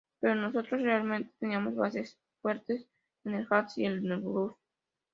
Pero 0.19 0.33
nosotros 0.33 0.81
realmente 0.81 1.31
teníamos 1.39 1.75
bases 1.75 2.17
fuertes 2.41 2.87
en 3.23 3.35
el 3.35 3.47
jazz 3.47 3.77
y 3.77 3.85
el 3.85 3.99
blues"". 3.99 4.55